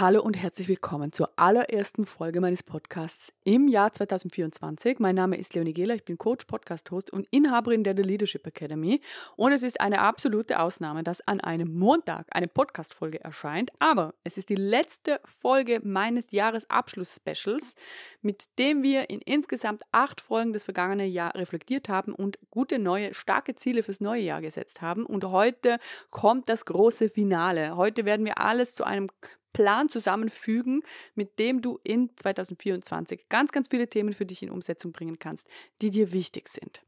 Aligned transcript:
Hallo 0.00 0.22
und 0.22 0.34
herzlich 0.34 0.66
willkommen 0.66 1.12
zur 1.12 1.28
allerersten 1.36 2.06
Folge 2.06 2.40
meines 2.40 2.62
Podcasts 2.62 3.34
im 3.44 3.68
Jahr 3.68 3.92
2024. 3.92 4.98
Mein 4.98 5.14
Name 5.14 5.36
ist 5.36 5.52
Leonie 5.54 5.74
Gehler, 5.74 5.94
ich 5.94 6.06
bin 6.06 6.16
Coach, 6.16 6.46
Podcast-Host 6.46 7.12
und 7.12 7.26
Inhaberin 7.30 7.84
der 7.84 7.94
The 7.94 8.00
Leadership 8.00 8.46
Academy. 8.46 9.02
Und 9.36 9.52
es 9.52 9.62
ist 9.62 9.78
eine 9.78 10.00
absolute 10.00 10.58
Ausnahme, 10.58 11.02
dass 11.02 11.20
an 11.28 11.42
einem 11.42 11.78
Montag 11.78 12.28
eine 12.30 12.48
Podcast-Folge 12.48 13.22
erscheint. 13.22 13.72
Aber 13.78 14.14
es 14.24 14.38
ist 14.38 14.48
die 14.48 14.54
letzte 14.54 15.20
Folge 15.22 15.80
meines 15.84 16.30
Jahresabschluss-Specials, 16.30 17.74
mit 18.22 18.46
dem 18.58 18.82
wir 18.82 19.10
in 19.10 19.20
insgesamt 19.20 19.82
acht 19.92 20.22
Folgen 20.22 20.54
des 20.54 20.64
vergangenen 20.64 21.10
Jahres 21.10 21.38
reflektiert 21.38 21.90
haben 21.90 22.14
und 22.14 22.38
gute 22.48 22.78
neue, 22.78 23.12
starke 23.12 23.54
Ziele 23.54 23.82
fürs 23.82 24.00
neue 24.00 24.22
Jahr 24.22 24.40
gesetzt 24.40 24.80
haben. 24.80 25.04
Und 25.04 25.26
heute 25.26 25.76
kommt 26.08 26.48
das 26.48 26.64
große 26.64 27.10
Finale. 27.10 27.76
Heute 27.76 28.06
werden 28.06 28.24
wir 28.24 28.40
alles 28.40 28.74
zu 28.74 28.84
einem 28.84 29.10
Plan 29.52 29.88
zusammenfügen, 29.88 30.82
mit 31.14 31.38
dem 31.38 31.62
du 31.62 31.78
in 31.82 32.10
2024 32.16 33.28
ganz, 33.28 33.52
ganz 33.52 33.68
viele 33.68 33.88
Themen 33.88 34.12
für 34.12 34.26
dich 34.26 34.42
in 34.42 34.50
Umsetzung 34.50 34.92
bringen 34.92 35.18
kannst, 35.18 35.48
die 35.82 35.90
dir 35.90 36.12
wichtig 36.12 36.48
sind. 36.48 36.82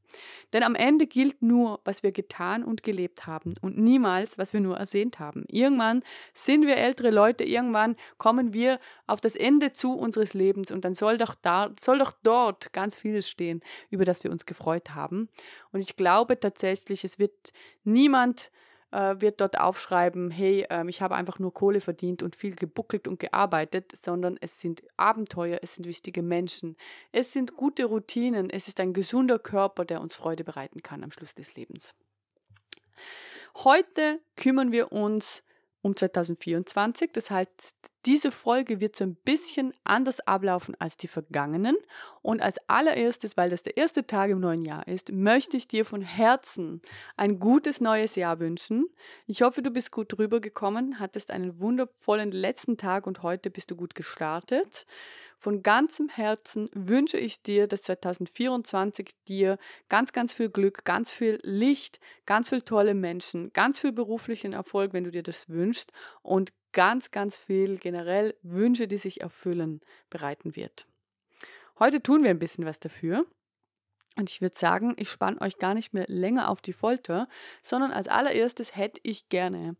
Denn 0.52 0.62
am 0.62 0.74
Ende 0.74 1.06
gilt 1.06 1.42
nur, 1.42 1.80
was 1.84 2.02
wir 2.02 2.12
getan 2.12 2.64
und 2.64 2.82
gelebt 2.82 3.26
haben 3.26 3.54
und 3.60 3.78
niemals, 3.78 4.38
was 4.38 4.52
wir 4.52 4.60
nur 4.60 4.76
ersehnt 4.76 5.18
haben. 5.18 5.44
Irgendwann 5.48 6.02
sind 6.34 6.66
wir 6.66 6.76
ältere 6.76 7.10
Leute, 7.10 7.44
irgendwann 7.44 7.96
kommen 8.18 8.52
wir 8.52 8.78
auf 9.06 9.20
das 9.20 9.36
Ende 9.36 9.72
zu 9.72 9.94
unseres 9.94 10.34
Lebens 10.34 10.70
und 10.70 10.84
dann 10.84 10.94
soll 10.94 11.18
doch, 11.18 11.34
da, 11.34 11.70
soll 11.80 11.98
doch 11.98 12.12
dort 12.22 12.72
ganz 12.72 12.98
vieles 12.98 13.28
stehen, 13.28 13.60
über 13.90 14.04
das 14.04 14.24
wir 14.24 14.30
uns 14.30 14.46
gefreut 14.46 14.94
haben. 14.94 15.28
Und 15.72 15.80
ich 15.80 15.96
glaube 15.96 16.38
tatsächlich, 16.38 17.04
es 17.04 17.18
wird 17.18 17.52
niemand 17.84 18.50
äh, 18.92 19.20
wird 19.20 19.40
dort 19.40 19.58
aufschreiben, 19.58 20.30
hey, 20.30 20.66
ähm, 20.70 20.88
ich 20.88 21.02
habe 21.02 21.14
einfach 21.14 21.38
nur 21.38 21.52
Kohle 21.52 21.80
verdient 21.80 22.22
und 22.22 22.36
viel 22.36 22.54
gebuckelt 22.54 23.08
und 23.08 23.18
gearbeitet, 23.18 23.92
sondern 23.96 24.36
es 24.40 24.60
sind 24.60 24.82
Abenteuer, 24.96 25.58
es 25.62 25.74
sind 25.74 25.86
wichtige 25.86 26.22
Menschen, 26.22 26.76
es 27.10 27.32
sind 27.32 27.56
gute 27.56 27.86
Routinen, 27.86 28.50
es 28.50 28.68
ist 28.68 28.78
ein 28.80 28.92
gesunder 28.92 29.38
Körper, 29.38 29.84
der 29.84 30.00
uns 30.00 30.14
Freude 30.14 30.44
bereiten 30.44 30.82
kann 30.82 31.02
am 31.02 31.10
Schluss 31.10 31.34
des 31.34 31.56
Lebens. 31.56 31.94
Heute 33.56 34.20
kümmern 34.36 34.72
wir 34.72 34.92
uns 34.92 35.42
um 35.82 35.96
2024. 35.96 37.10
Das 37.12 37.30
heißt, 37.30 37.91
diese 38.04 38.32
Folge 38.32 38.80
wird 38.80 38.96
so 38.96 39.04
ein 39.04 39.14
bisschen 39.14 39.72
anders 39.84 40.20
ablaufen 40.20 40.74
als 40.78 40.96
die 40.96 41.08
vergangenen. 41.08 41.76
Und 42.20 42.42
als 42.42 42.58
allererstes, 42.68 43.36
weil 43.36 43.50
das 43.50 43.62
der 43.62 43.76
erste 43.76 44.06
Tag 44.06 44.30
im 44.30 44.40
neuen 44.40 44.64
Jahr 44.64 44.86
ist, 44.88 45.12
möchte 45.12 45.56
ich 45.56 45.68
dir 45.68 45.84
von 45.84 46.02
Herzen 46.02 46.80
ein 47.16 47.38
gutes 47.38 47.80
neues 47.80 48.16
Jahr 48.16 48.40
wünschen. 48.40 48.86
Ich 49.26 49.42
hoffe, 49.42 49.62
du 49.62 49.70
bist 49.70 49.92
gut 49.92 50.16
drüber 50.16 50.40
gekommen, 50.40 50.98
hattest 50.98 51.30
einen 51.30 51.60
wundervollen 51.60 52.32
letzten 52.32 52.76
Tag 52.76 53.06
und 53.06 53.22
heute 53.22 53.50
bist 53.50 53.70
du 53.70 53.76
gut 53.76 53.94
gestartet. 53.94 54.86
Von 55.38 55.64
ganzem 55.64 56.08
Herzen 56.08 56.70
wünsche 56.72 57.16
ich 57.18 57.42
dir, 57.42 57.66
dass 57.66 57.82
2024 57.82 59.10
dir 59.26 59.58
ganz, 59.88 60.12
ganz 60.12 60.32
viel 60.32 60.48
Glück, 60.48 60.84
ganz 60.84 61.10
viel 61.10 61.40
Licht, 61.42 61.98
ganz 62.26 62.48
viel 62.48 62.62
tolle 62.62 62.94
Menschen, 62.94 63.52
ganz 63.52 63.80
viel 63.80 63.90
beruflichen 63.90 64.52
Erfolg, 64.52 64.92
wenn 64.92 65.02
du 65.02 65.10
dir 65.10 65.24
das 65.24 65.48
wünschst 65.48 65.92
und 66.22 66.52
ganz, 66.72 67.10
ganz 67.10 67.38
viel 67.38 67.78
generell 67.78 68.34
Wünsche, 68.42 68.88
die 68.88 68.98
sich 68.98 69.20
erfüllen, 69.20 69.80
bereiten 70.10 70.56
wird. 70.56 70.86
Heute 71.78 72.02
tun 72.02 72.22
wir 72.22 72.30
ein 72.30 72.38
bisschen 72.38 72.64
was 72.64 72.80
dafür. 72.80 73.26
Und 74.16 74.28
ich 74.28 74.42
würde 74.42 74.58
sagen, 74.58 74.94
ich 74.98 75.08
spanne 75.08 75.40
euch 75.40 75.58
gar 75.58 75.72
nicht 75.72 75.94
mehr 75.94 76.04
länger 76.06 76.50
auf 76.50 76.60
die 76.60 76.74
Folter, 76.74 77.28
sondern 77.62 77.92
als 77.92 78.08
allererstes 78.08 78.76
hätte 78.76 79.00
ich 79.04 79.30
gerne, 79.30 79.76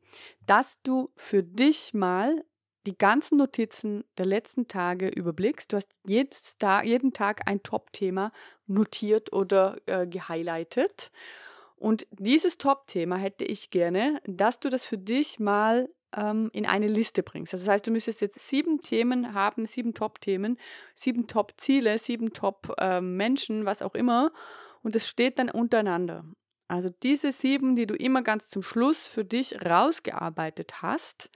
dass 0.47 0.81
du 0.83 1.11
für 1.17 1.43
dich 1.43 1.93
mal 1.93 2.43
die 2.87 2.97
ganzen 2.97 3.39
Notizen 3.39 4.05
der 4.19 4.27
letzten 4.27 4.67
Tage 4.69 5.09
überblickst. 5.09 5.73
Du 5.73 5.77
hast 5.77 5.91
Tag, 6.59 6.85
jeden 6.85 7.13
Tag 7.13 7.47
ein 7.47 7.63
Top-Thema 7.63 8.33
notiert 8.67 9.33
oder 9.33 9.77
äh, 9.87 10.07
gehighlightet. 10.07 11.11
Und 11.77 12.07
dieses 12.11 12.59
Top-Thema 12.59 13.17
hätte 13.17 13.45
ich 13.45 13.71
gerne, 13.71 14.21
dass 14.25 14.61
du 14.61 14.69
das 14.69 14.85
für 14.85 14.99
dich 14.99 15.39
mal 15.39 15.89
ähm, 16.17 16.51
in 16.53 16.67
eine 16.67 16.89
Liste 16.89 17.23
bringst. 17.23 17.55
Also 17.55 17.67
das 17.67 17.73
heißt, 17.73 17.87
du 17.87 17.91
müsstest 17.91 18.21
jetzt 18.21 18.39
sieben 18.49 18.81
Themen 18.81 19.35
haben, 19.35 19.67
sieben 19.67 19.95
Top-Themen, 19.95 20.59
sieben 20.95 21.27
Top-Ziele, 21.27 21.99
sieben 21.99 22.33
Top-Menschen, 22.33 23.61
ähm, 23.61 23.67
was 23.67 23.83
auch 23.83 23.95
immer. 23.95 24.33
Und 24.83 24.97
es 24.97 25.09
steht 25.09 25.39
dann 25.39 25.51
untereinander. 25.51 26.25
Also 26.69 26.91
diese 27.03 27.33
sieben, 27.33 27.77
die 27.77 27.87
du 27.87 27.95
immer 27.95 28.23
ganz 28.23 28.49
zum 28.49 28.63
Schluss 28.63 29.07
für 29.07 29.25
dich 29.25 29.65
rausgearbeitet 29.65 30.83
hast, 30.83 31.31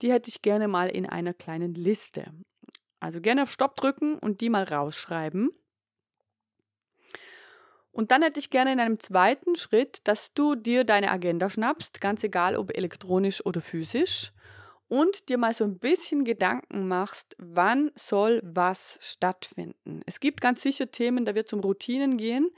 die 0.00 0.12
hätte 0.12 0.28
ich 0.30 0.42
gerne 0.42 0.68
mal 0.68 0.88
in 0.88 1.06
einer 1.06 1.34
kleinen 1.34 1.74
Liste. 1.74 2.32
Also 3.00 3.20
gerne 3.20 3.42
auf 3.42 3.50
Stopp 3.50 3.76
drücken 3.76 4.18
und 4.18 4.40
die 4.40 4.50
mal 4.50 4.64
rausschreiben. 4.64 5.50
Und 7.98 8.12
dann 8.12 8.22
hätte 8.22 8.38
ich 8.38 8.50
gerne 8.50 8.72
in 8.72 8.78
einem 8.78 9.00
zweiten 9.00 9.56
Schritt, 9.56 10.06
dass 10.06 10.32
du 10.32 10.54
dir 10.54 10.84
deine 10.84 11.10
Agenda 11.10 11.50
schnappst, 11.50 12.00
ganz 12.00 12.22
egal 12.22 12.56
ob 12.56 12.70
elektronisch 12.76 13.44
oder 13.44 13.60
physisch, 13.60 14.30
und 14.86 15.28
dir 15.28 15.36
mal 15.36 15.52
so 15.52 15.64
ein 15.64 15.80
bisschen 15.80 16.22
Gedanken 16.22 16.86
machst, 16.86 17.34
wann 17.40 17.90
soll 17.96 18.40
was 18.44 19.00
stattfinden. 19.02 20.02
Es 20.06 20.20
gibt 20.20 20.40
ganz 20.40 20.62
sicher 20.62 20.92
Themen, 20.92 21.24
da 21.24 21.34
wird 21.34 21.48
es 21.48 21.52
um 21.52 21.58
Routinen 21.58 22.16
gehen. 22.16 22.50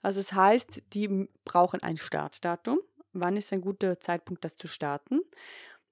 Also 0.00 0.20
es 0.20 0.28
das 0.28 0.38
heißt, 0.38 0.82
die 0.94 1.28
brauchen 1.44 1.82
ein 1.82 1.98
Startdatum. 1.98 2.78
Wann 3.12 3.36
ist 3.36 3.52
ein 3.52 3.60
guter 3.60 4.00
Zeitpunkt, 4.00 4.46
das 4.46 4.56
zu 4.56 4.66
starten? 4.66 5.20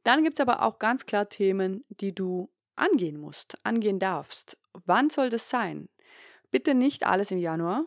Dann 0.03 0.25
gibt 0.25 0.38
es 0.38 0.41
aber 0.41 0.62
auch 0.62 0.78
ganz 0.78 1.04
klar 1.04 1.28
Themen, 1.28 1.84
die 1.91 2.15
du 2.15 2.48
angehen 2.75 3.21
musst, 3.21 3.59
angehen 3.65 3.98
darfst. 3.98 4.56
Wann 4.86 5.10
soll 5.10 5.28
das 5.28 5.50
sein? 5.50 5.91
Bitte 6.50 6.75
nicht 6.75 7.04
alles 7.04 7.31
im 7.32 7.38
Januar, 7.38 7.84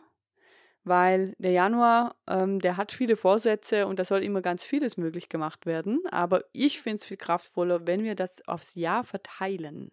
weil 0.88 1.34
der 1.38 1.52
Januar, 1.52 2.16
ähm, 2.26 2.58
der 2.58 2.76
hat 2.76 2.92
viele 2.92 3.16
Vorsätze 3.16 3.86
und 3.86 3.98
da 3.98 4.04
soll 4.04 4.22
immer 4.22 4.42
ganz 4.42 4.64
vieles 4.64 4.96
möglich 4.96 5.28
gemacht 5.28 5.66
werden. 5.66 6.00
Aber 6.10 6.44
ich 6.52 6.80
finde 6.80 6.96
es 6.96 7.04
viel 7.04 7.16
kraftvoller, 7.16 7.86
wenn 7.86 8.04
wir 8.04 8.14
das 8.14 8.46
aufs 8.48 8.74
Jahr 8.74 9.04
verteilen. 9.04 9.90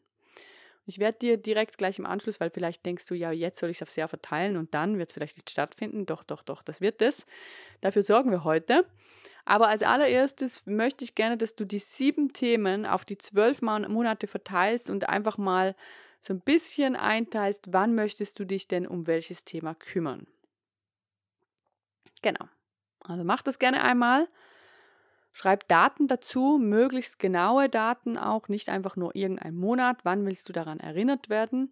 Ich 0.87 0.99
werde 0.99 1.17
dir 1.17 1.37
direkt 1.37 1.77
gleich 1.77 1.97
im 1.97 2.05
Anschluss, 2.05 2.39
weil 2.39 2.51
vielleicht 2.51 2.85
denkst 2.85 3.07
du, 3.07 3.15
ja, 3.15 3.31
jetzt 3.31 3.59
soll 3.59 3.71
ich 3.71 3.77
es 3.77 3.83
aufs 3.83 3.95
Jahr 3.95 4.07
verteilen 4.07 4.55
und 4.55 4.73
dann 4.75 4.99
wird 4.99 5.09
es 5.09 5.13
vielleicht 5.13 5.35
nicht 5.35 5.49
stattfinden. 5.49 6.05
Doch, 6.05 6.23
doch, 6.23 6.43
doch, 6.43 6.61
das 6.61 6.79
wird 6.79 7.01
es. 7.01 7.25
Dafür 7.81 8.03
sorgen 8.03 8.29
wir 8.29 8.43
heute. 8.43 8.85
Aber 9.45 9.67
als 9.67 9.81
allererstes 9.81 10.65
möchte 10.65 11.03
ich 11.03 11.15
gerne, 11.15 11.37
dass 11.37 11.55
du 11.55 11.65
die 11.65 11.79
sieben 11.79 12.33
Themen 12.33 12.85
auf 12.85 13.03
die 13.03 13.17
zwölf 13.17 13.61
Monate 13.61 14.27
verteilst 14.27 14.89
und 14.89 15.09
einfach 15.09 15.37
mal 15.37 15.75
so 16.21 16.33
ein 16.33 16.39
bisschen 16.39 16.95
einteilst, 16.95 17.71
wann 17.71 17.95
möchtest 17.95 18.39
du 18.39 18.45
dich 18.45 18.67
denn 18.67 18.87
um 18.87 19.07
welches 19.07 19.43
Thema 19.43 19.75
kümmern. 19.75 20.27
Genau. 22.25 22.49
Also 23.01 23.23
mach 23.23 23.43
das 23.43 23.59
gerne 23.59 23.83
einmal. 23.83 24.27
Schreib 25.31 25.67
Daten 25.67 26.07
dazu, 26.07 26.57
möglichst 26.59 27.19
genaue 27.19 27.69
Daten 27.69 28.17
auch, 28.17 28.47
nicht 28.47 28.67
einfach 28.69 28.95
nur 28.95 29.15
irgendein 29.15 29.53
Monat. 29.53 29.99
Wann 30.05 30.25
willst 30.25 30.49
du 30.49 30.53
daran 30.53 30.79
erinnert 30.79 31.29
werden? 31.29 31.71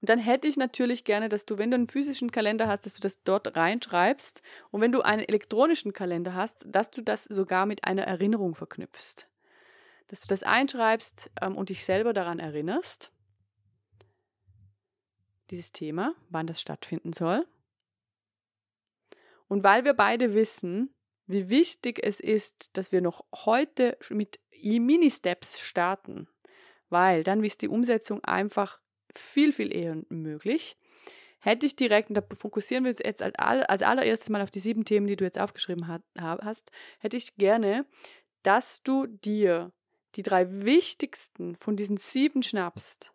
Und 0.00 0.08
dann 0.08 0.18
hätte 0.18 0.48
ich 0.48 0.56
natürlich 0.56 1.04
gerne, 1.04 1.28
dass 1.28 1.46
du, 1.46 1.56
wenn 1.56 1.70
du 1.70 1.76
einen 1.76 1.88
physischen 1.88 2.32
Kalender 2.32 2.66
hast, 2.66 2.84
dass 2.84 2.94
du 2.94 3.00
das 3.00 3.22
dort 3.22 3.56
reinschreibst. 3.56 4.42
Und 4.72 4.80
wenn 4.80 4.90
du 4.90 5.02
einen 5.02 5.22
elektronischen 5.22 5.92
Kalender 5.92 6.34
hast, 6.34 6.64
dass 6.66 6.90
du 6.90 7.00
das 7.00 7.22
sogar 7.24 7.64
mit 7.64 7.84
einer 7.84 8.02
Erinnerung 8.02 8.56
verknüpfst. 8.56 9.28
Dass 10.08 10.22
du 10.22 10.26
das 10.26 10.42
einschreibst 10.42 11.30
ähm, 11.40 11.56
und 11.56 11.68
dich 11.68 11.84
selber 11.84 12.12
daran 12.12 12.40
erinnerst. 12.40 13.12
Dieses 15.52 15.70
Thema, 15.70 16.12
wann 16.28 16.48
das 16.48 16.60
stattfinden 16.60 17.12
soll. 17.12 17.46
Und 19.54 19.62
weil 19.62 19.84
wir 19.84 19.94
beide 19.94 20.34
wissen, 20.34 20.92
wie 21.28 21.48
wichtig 21.48 22.00
es 22.02 22.18
ist, 22.18 22.76
dass 22.76 22.90
wir 22.90 23.00
noch 23.00 23.24
heute 23.44 23.96
mit 24.10 24.40
Mini-Steps 24.50 25.60
starten, 25.60 26.26
weil 26.88 27.22
dann 27.22 27.44
ist 27.44 27.62
die 27.62 27.68
Umsetzung 27.68 28.24
einfach 28.24 28.80
viel, 29.14 29.52
viel 29.52 29.72
eher 29.72 30.02
möglich. 30.08 30.76
Hätte 31.38 31.66
ich 31.66 31.76
direkt, 31.76 32.08
und 32.08 32.16
da 32.16 32.24
fokussieren 32.36 32.82
wir 32.82 32.88
uns 32.88 32.98
jetzt 32.98 33.22
als, 33.22 33.82
allererstes 33.82 34.28
mal 34.28 34.42
auf 34.42 34.50
die 34.50 34.58
sieben 34.58 34.84
Themen, 34.84 35.06
die 35.06 35.14
du 35.14 35.22
jetzt 35.22 35.38
aufgeschrieben 35.38 35.86
hast, 36.18 36.72
hätte 36.98 37.16
ich 37.16 37.36
gerne, 37.36 37.86
dass 38.42 38.82
du 38.82 39.06
dir 39.06 39.72
die 40.16 40.24
drei 40.24 40.50
wichtigsten 40.64 41.54
von 41.54 41.76
diesen 41.76 41.96
sieben 41.96 42.42
schnappst 42.42 43.12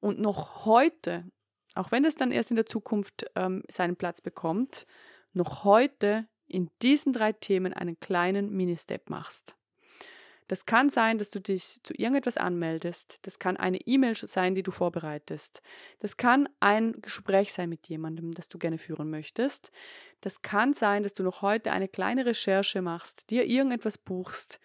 und 0.00 0.18
noch 0.18 0.64
heute, 0.64 1.30
auch 1.74 1.90
wenn 1.90 2.04
es 2.04 2.14
dann 2.14 2.30
erst 2.30 2.50
in 2.50 2.56
der 2.56 2.66
Zukunft 2.66 3.26
ähm, 3.34 3.62
seinen 3.68 3.96
Platz 3.96 4.20
bekommt, 4.20 4.86
noch 5.32 5.64
heute 5.64 6.26
in 6.46 6.70
diesen 6.82 7.12
drei 7.12 7.32
Themen 7.32 7.72
einen 7.72 7.98
kleinen 8.00 8.50
Mini-Step 8.50 9.10
machst. 9.10 9.56
Das 10.48 10.66
kann 10.66 10.90
sein, 10.90 11.16
dass 11.16 11.30
du 11.30 11.40
dich 11.40 11.80
zu 11.82 11.94
irgendetwas 11.94 12.36
anmeldest. 12.36 13.18
Das 13.22 13.38
kann 13.38 13.56
eine 13.56 13.78
E-Mail 13.86 14.14
sein, 14.14 14.54
die 14.54 14.62
du 14.62 14.70
vorbereitest. 14.70 15.62
Das 16.00 16.18
kann 16.18 16.48
ein 16.60 17.00
Gespräch 17.00 17.52
sein 17.52 17.70
mit 17.70 17.88
jemandem, 17.88 18.32
das 18.32 18.48
du 18.50 18.58
gerne 18.58 18.76
führen 18.76 19.08
möchtest. 19.08 19.72
Das 20.20 20.42
kann 20.42 20.74
sein, 20.74 21.02
dass 21.02 21.14
du 21.14 21.22
noch 21.22 21.40
heute 21.40 21.72
eine 21.72 21.88
kleine 21.88 22.26
Recherche 22.26 22.82
machst, 22.82 23.30
dir 23.30 23.46
irgendetwas 23.46 23.96
buchst, 23.96 24.60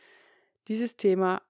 dieses 0.68 0.98
Thema 0.98 1.42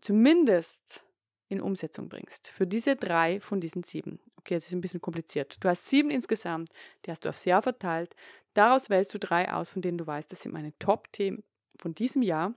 zumindest 0.00 1.04
in 1.48 1.60
Umsetzung 1.60 2.08
bringst. 2.08 2.48
Für 2.48 2.66
diese 2.66 2.96
drei 2.96 3.40
von 3.40 3.60
diesen 3.60 3.84
sieben. 3.84 4.20
Okay, 4.40 4.54
jetzt 4.54 4.68
ist 4.68 4.72
ein 4.72 4.80
bisschen 4.80 5.02
kompliziert. 5.02 5.62
Du 5.62 5.68
hast 5.68 5.86
sieben 5.86 6.10
insgesamt, 6.10 6.70
die 7.04 7.10
hast 7.10 7.24
du 7.24 7.28
aufs 7.28 7.44
Jahr 7.44 7.60
verteilt. 7.60 8.16
Daraus 8.54 8.88
wählst 8.88 9.12
du 9.12 9.18
drei 9.18 9.52
aus, 9.52 9.68
von 9.68 9.82
denen 9.82 9.98
du 9.98 10.06
weißt, 10.06 10.32
das 10.32 10.40
sind 10.40 10.52
meine 10.52 10.76
Top-Themen 10.78 11.44
von 11.78 11.94
diesem 11.94 12.22
Jahr. 12.22 12.54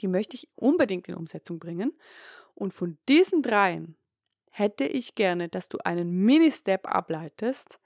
Die 0.00 0.08
möchte 0.08 0.34
ich 0.34 0.48
unbedingt 0.56 1.08
in 1.08 1.14
Umsetzung 1.14 1.60
bringen. 1.60 1.92
Und 2.54 2.74
von 2.74 2.98
diesen 3.08 3.42
dreien 3.42 3.96
hätte 4.50 4.84
ich 4.84 5.14
gerne, 5.14 5.48
dass 5.48 5.68
du 5.68 5.78
einen 5.78 6.10
Mini-Step 6.10 6.92
ableitest, 6.92 7.78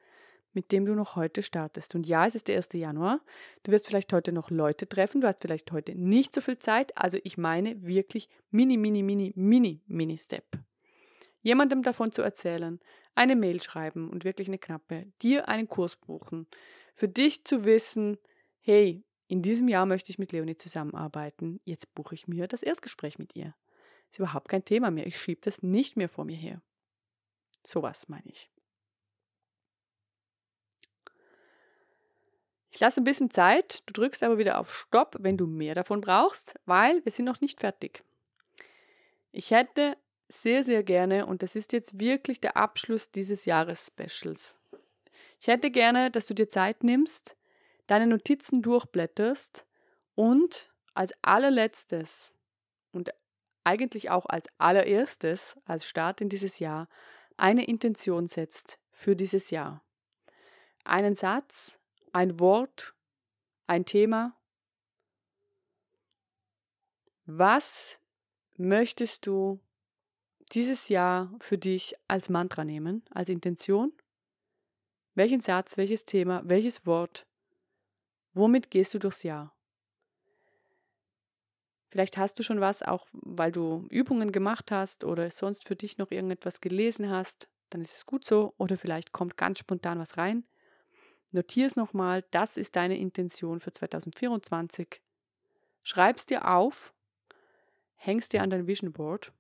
mit 0.55 0.73
dem 0.73 0.87
du 0.87 0.95
noch 0.95 1.15
heute 1.15 1.43
startest. 1.43 1.95
Und 1.95 2.07
ja, 2.07 2.27
es 2.27 2.35
ist 2.35 2.49
der 2.49 2.57
1. 2.57 2.73
Januar. 2.73 3.21
Du 3.65 3.73
wirst 3.73 3.87
vielleicht 3.87 4.13
heute 4.15 4.33
noch 4.33 4.51
Leute 4.51 4.89
treffen. 4.89 5.21
Du 5.21 5.27
hast 5.27 5.43
vielleicht 5.43 5.71
heute 5.73 5.95
nicht 5.95 6.33
so 6.33 6.41
viel 6.41 6.59
Zeit. 6.59 6.97
Also 6.97 7.19
ich 7.23 7.37
meine 7.37 7.83
wirklich 7.83 8.31
mini, 8.51 8.79
mini, 8.79 9.03
mini, 9.03 9.35
mini, 9.37 9.83
mini 9.87 10.17
Step. 10.17 10.47
Jemandem 11.45 11.83
davon 11.83 12.11
zu 12.11 12.23
erzählen, 12.23 12.81
eine 13.15 13.37
Mail 13.37 13.63
schreiben 13.63 14.09
und 14.09 14.25
wirklich 14.25 14.49
eine 14.49 14.59
knappe, 14.59 15.13
dir 15.21 15.47
einen 15.47 15.69
Kurs 15.69 15.97
buchen, 15.97 16.47
für 16.95 17.07
dich 17.07 17.45
zu 17.45 17.65
wissen, 17.65 18.17
hey, 18.61 19.05
in 19.29 19.43
diesem 19.43 19.69
Jahr 19.69 19.85
möchte 19.85 20.11
ich 20.11 20.19
mit 20.19 20.33
Leonie 20.33 20.57
zusammenarbeiten. 20.57 21.61
Jetzt 21.65 21.95
buche 21.95 22.15
ich 22.15 22.27
mir 22.29 22.49
das 22.49 22.63
Erstgespräch 22.63 23.19
mit 23.19 23.37
ihr. 23.37 23.55
Ist 24.11 24.19
überhaupt 24.19 24.49
kein 24.49 24.65
Thema 24.65 24.91
mehr. 24.91 25.07
Ich 25.07 25.21
schiebe 25.21 25.43
das 25.43 25.63
nicht 25.63 25.99
mehr 25.99 26.09
vor 26.09 26.25
mir 26.25 26.37
her. 26.37 26.63
Sowas 27.63 28.09
meine 28.09 28.31
ich. 28.31 28.51
Ich 32.71 32.81
lasse 32.81 33.03
ein 33.03 33.05
bisschen 33.05 33.31
Zeit, 33.31 33.83
du 33.87 33.93
drückst 33.93 34.23
aber 34.23 34.39
wieder 34.39 34.59
auf 34.59 34.75
Stopp, 34.75 35.17
wenn 35.21 35.37
du 35.37 35.47
mehr 35.47 35.75
davon 35.75 36.01
brauchst, 36.01 36.55
weil 36.65 37.05
wir 37.05 37.13
sind 37.13 37.27
noch 37.27 37.43
nicht 37.43 37.61
fertig. 37.61 38.03
Ich 39.31 39.51
hätte 39.51 39.99
sehr, 40.29 40.65
sehr 40.65 40.83
gerne, 40.83 41.27
und 41.27 41.43
das 41.43 41.57
ist 41.57 41.73
jetzt 41.73 41.99
wirklich 41.99 42.41
der 42.41 42.57
Abschluss 42.57 43.11
dieses 43.11 43.45
Jahres-Specials. 43.45 44.59
Ich 45.41 45.49
hätte 45.49 45.71
gerne, 45.71 46.11
dass 46.11 46.27
du 46.27 46.35
dir 46.35 46.49
Zeit 46.49 46.83
nimmst, 46.85 47.37
deine 47.87 48.07
Notizen 48.07 48.63
durchblätterst 48.63 49.67
und 50.15 50.73
als 50.95 51.13
allerletztes 51.23 52.35
und 52.93 53.11
eigentlich 53.65 54.11
auch 54.11 54.27
als 54.27 54.47
allererstes, 54.59 55.57
als 55.65 55.87
Start 55.87 56.21
in 56.21 56.29
dieses 56.29 56.59
Jahr, 56.59 56.89
eine 57.37 57.65
Intention 57.65 58.29
setzt 58.29 58.79
für 58.91 59.17
dieses 59.17 59.51
Jahr. 59.51 59.83
Einen 60.85 61.15
Satz, 61.15 61.79
ein 62.13 62.39
Wort, 62.39 62.95
ein 63.67 63.85
Thema? 63.85 64.37
Was 67.27 67.99
möchtest 68.57 69.27
du 69.27 69.61
dieses 70.53 70.89
Jahr 70.89 71.33
für 71.41 71.59
dich 71.59 71.95
als 72.09 72.29
Mantra 72.29 72.65
nehmen, 72.65 73.03
als 73.11 73.29
Intention? 73.29 73.93
Welchen 75.15 75.41
Satz, 75.41 75.77
welches 75.77 76.05
Thema, 76.05 76.43
welches 76.45 76.87
Wort? 76.87 77.27
Womit 78.33 78.71
gehst 78.71 78.95
du 78.95 78.99
durchs 78.99 79.23
Jahr? 79.23 79.55
Vielleicht 81.89 82.17
hast 82.17 82.39
du 82.39 82.43
schon 82.43 82.61
was, 82.61 82.83
auch 82.83 83.07
weil 83.13 83.53
du 83.53 83.87
Übungen 83.89 84.33
gemacht 84.33 84.73
hast 84.73 85.05
oder 85.05 85.31
sonst 85.31 85.69
für 85.69 85.77
dich 85.77 85.97
noch 85.97 86.11
irgendetwas 86.11 86.61
gelesen 86.61 87.09
hast, 87.09 87.49
dann 87.71 87.81
ist 87.81 87.95
es 87.95 88.05
gut 88.05 88.25
so. 88.25 88.55
Oder 88.59 88.77
vielleicht 88.77 89.13
kommt 89.13 89.37
ganz 89.37 89.61
spontan 89.61 90.01
was 90.01 90.17
rein. 90.17 90.45
Notier 91.31 91.67
es 91.67 91.77
nochmal, 91.77 92.25
das 92.33 92.57
ist 92.57 92.75
deine 92.75 92.99
Intention 92.99 93.61
für 93.61 93.71
2024. 93.71 95.01
Schreib 95.85 96.17
es 96.17 96.27
dir 96.27 96.51
auf, 96.51 96.93
hängst 97.95 98.33
dir 98.33 98.43
an 98.43 98.51
dein 98.51 98.67
Vision 98.67 98.93
Board 98.93 99.33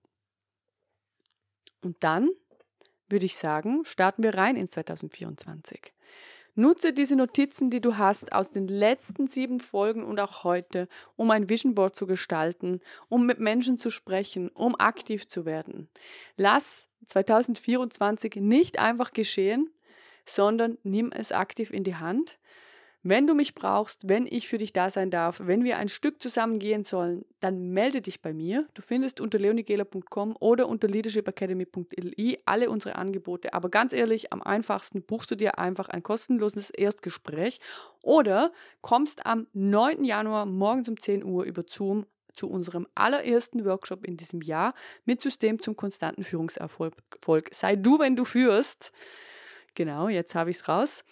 und 1.84 1.96
dann 2.00 2.30
würde 3.08 3.26
ich 3.26 3.36
sagen, 3.36 3.84
starten 3.84 4.22
wir 4.22 4.34
rein 4.34 4.56
in 4.56 4.66
2024. 4.66 5.92
Nutze 6.56 6.92
diese 6.92 7.16
Notizen, 7.16 7.68
die 7.68 7.80
du 7.80 7.98
hast 7.98 8.32
aus 8.32 8.50
den 8.50 8.68
letzten 8.68 9.26
sieben 9.26 9.58
Folgen 9.58 10.04
und 10.04 10.20
auch 10.20 10.44
heute, 10.44 10.88
um 11.16 11.30
ein 11.32 11.48
Vision 11.48 11.74
Board 11.74 11.96
zu 11.96 12.06
gestalten, 12.06 12.80
um 13.08 13.26
mit 13.26 13.40
Menschen 13.40 13.76
zu 13.76 13.90
sprechen, 13.90 14.50
um 14.50 14.76
aktiv 14.78 15.26
zu 15.26 15.44
werden. 15.46 15.88
Lass 16.36 16.88
2024 17.06 18.36
nicht 18.36 18.78
einfach 18.78 19.12
geschehen, 19.12 19.70
sondern 20.24 20.78
nimm 20.84 21.10
es 21.10 21.32
aktiv 21.32 21.70
in 21.70 21.82
die 21.82 21.96
Hand. 21.96 22.38
Wenn 23.06 23.26
du 23.26 23.34
mich 23.34 23.54
brauchst, 23.54 24.08
wenn 24.08 24.26
ich 24.26 24.48
für 24.48 24.56
dich 24.56 24.72
da 24.72 24.88
sein 24.88 25.10
darf, 25.10 25.42
wenn 25.44 25.62
wir 25.62 25.76
ein 25.76 25.90
Stück 25.90 26.22
zusammen 26.22 26.58
gehen 26.58 26.84
sollen, 26.84 27.26
dann 27.40 27.68
melde 27.68 28.00
dich 28.00 28.22
bei 28.22 28.32
mir. 28.32 28.66
Du 28.72 28.80
findest 28.80 29.20
unter 29.20 29.38
leonigela.com 29.38 30.34
oder 30.40 30.66
unter 30.70 30.88
leadershipacademy.li 30.88 32.38
alle 32.46 32.70
unsere 32.70 32.96
Angebote. 32.96 33.52
Aber 33.52 33.68
ganz 33.68 33.92
ehrlich, 33.92 34.32
am 34.32 34.40
einfachsten 34.40 35.02
buchst 35.02 35.30
du 35.30 35.34
dir 35.34 35.58
einfach 35.58 35.90
ein 35.90 36.02
kostenloses 36.02 36.70
Erstgespräch 36.70 37.60
oder 38.00 38.52
kommst 38.80 39.26
am 39.26 39.48
9. 39.52 40.02
Januar 40.04 40.46
morgens 40.46 40.88
um 40.88 40.98
10 40.98 41.24
Uhr 41.24 41.44
über 41.44 41.64
Zoom 41.68 42.06
zu 42.32 42.48
unserem 42.48 42.86
allerersten 42.94 43.66
Workshop 43.66 44.06
in 44.06 44.16
diesem 44.16 44.40
Jahr 44.40 44.72
mit 45.04 45.20
System 45.20 45.60
zum 45.60 45.76
konstanten 45.76 46.24
Führungserfolg. 46.24 46.94
Sei 47.50 47.76
du, 47.76 47.98
wenn 47.98 48.16
du 48.16 48.24
führst. 48.24 48.92
Genau, 49.74 50.08
jetzt 50.08 50.34
habe 50.34 50.48
ich 50.48 50.56
es 50.56 50.68
raus. 50.68 51.04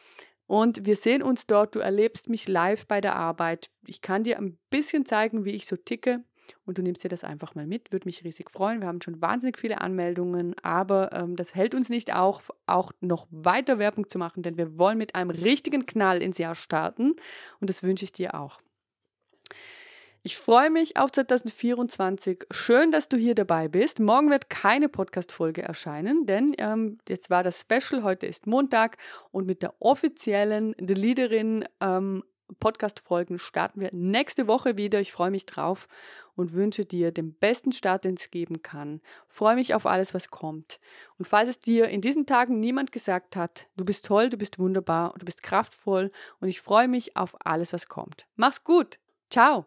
Und 0.47 0.87
wir 0.87 0.97
sehen 0.97 1.23
uns 1.23 1.47
dort. 1.47 1.75
Du 1.75 1.79
erlebst 1.79 2.29
mich 2.29 2.49
live 2.49 2.87
bei 2.87 3.01
der 3.01 3.17
Arbeit. 3.17 3.71
Ich 3.87 4.01
kann 4.01 4.25
dir 4.25 4.39
ein 4.39 4.59
bisschen 4.71 5.07
zeigen, 5.07 5.45
wie 5.45 5.53
ich 5.53 5.67
so 5.67 5.77
ticke. 5.77 6.25
Und 6.65 6.79
du 6.79 6.83
nimmst 6.83 7.03
dir 7.03 7.09
das 7.09 7.25
einfach 7.25 7.55
mal 7.55 7.67
mit. 7.67 7.93
Würde 7.93 8.07
mich 8.07 8.25
riesig 8.25 8.51
freuen. 8.51 8.81
Wir 8.81 8.89
haben 8.89 9.01
schon 9.01 9.21
wahnsinnig 9.21 9.59
viele 9.59 9.81
Anmeldungen, 9.81 10.55
aber 10.63 11.13
ähm, 11.13 11.37
das 11.37 11.55
hält 11.55 11.75
uns 11.75 11.89
nicht 11.89 12.15
auch, 12.15 12.43
auch 12.67 12.93
noch 13.01 13.27
weiter 13.31 13.79
Werbung 13.79 14.09
zu 14.09 14.19
machen, 14.19 14.43
denn 14.43 14.57
wir 14.57 14.79
wollen 14.79 14.99
mit 14.99 15.15
einem 15.15 15.31
richtigen 15.31 15.87
Knall 15.87 16.23
ins 16.23 16.39
Jahr 16.39 16.55
starten. 16.55 17.15
Und 17.61 17.71
das 17.71 17.83
wünsche 17.83 18.05
ich 18.05 18.13
dir 18.13 18.35
auch. 18.35 18.61
Ich 20.25 20.37
freue 20.37 20.71
mich 20.71 20.97
auf 20.97 21.11
2024. 21.11 22.45
Schön, 22.53 22.93
dass 22.93 23.09
du 23.09 23.17
hier 23.17 23.35
dabei 23.35 23.67
bist. 23.67 23.99
Morgen 23.99 24.31
wird 24.31 24.49
keine 24.49 24.89
Podcast-Folge 24.89 25.63
erscheinen, 25.63 26.27
denn 26.27 26.55
ähm, 26.59 26.97
jetzt 27.09 27.29
war 27.29 27.43
das 27.43 27.63
Special. 27.63 28.05
Heute 28.05 28.27
ist 28.27 28.47
Montag 28.47 28.99
und 29.33 29.47
mit 29.47 29.63
der 29.63 29.75
offiziellen 29.81 30.77
The 30.79 30.95
Leaderin 30.95 31.65
ähm, 31.81 32.23
Podcast-Folgen 32.61 33.41
starten 33.41 33.81
wir 33.81 33.91
nächste 33.93 34.47
Woche 34.47 34.77
wieder. 34.77 35.01
Ich 35.01 35.11
freue 35.11 35.33
mich 35.33 35.45
drauf 35.45 35.89
und 36.37 36.53
wünsche 36.53 36.85
dir 36.85 37.11
den 37.11 37.35
besten 37.35 37.73
Start, 37.73 38.05
den 38.05 38.15
es 38.15 38.31
geben 38.31 38.63
kann. 38.63 39.01
Freue 39.27 39.57
mich 39.57 39.75
auf 39.75 39.87
alles, 39.87 40.15
was 40.15 40.29
kommt. 40.29 40.79
Und 41.19 41.25
falls 41.25 41.49
es 41.49 41.59
dir 41.59 41.89
in 41.89 42.01
diesen 42.01 42.27
Tagen 42.27 42.61
niemand 42.61 42.93
gesagt 42.93 43.35
hat, 43.35 43.67
du 43.77 43.85
bist 43.85 44.05
toll, 44.05 44.31
du 44.31 44.37
bist 44.37 44.61
wunderbar, 44.61 45.15
du 45.19 45.25
bist 45.25 45.43
kraftvoll 45.43 46.13
und 46.39 46.47
ich 46.47 46.61
freue 46.61 46.87
mich 46.87 47.17
auf 47.17 47.35
alles, 47.45 47.73
was 47.73 47.89
kommt. 47.89 48.29
Mach's 48.37 48.63
gut. 48.63 49.01
Ciao. 49.29 49.67